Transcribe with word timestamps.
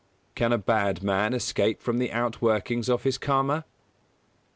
_Can 0.35 0.51
a 0.51 0.57
bad 0.57 1.03
man 1.03 1.31
escape 1.31 1.79
from 1.79 1.99
the 1.99 2.09
outworkings 2.09 2.89
of 2.89 3.03
his 3.03 3.19
Karma? 3.19 3.65